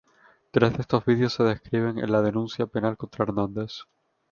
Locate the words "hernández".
3.23-3.83